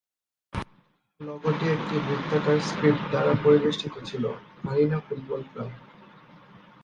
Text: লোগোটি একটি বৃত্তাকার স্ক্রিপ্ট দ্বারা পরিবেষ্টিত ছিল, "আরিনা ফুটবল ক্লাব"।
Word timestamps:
লোগোটি 1.21 1.65
একটি 1.67 1.95
বৃত্তাকার 1.99 2.57
স্ক্রিপ্ট 2.59 3.03
দ্বারা 3.09 3.33
পরিবেষ্টিত 3.43 3.95
ছিল, 4.05 4.23
"আরিনা 4.67 4.99
ফুটবল 4.99 5.41
ক্লাব"। 5.43 5.71